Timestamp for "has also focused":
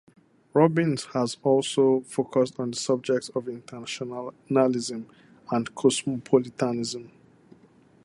1.13-2.59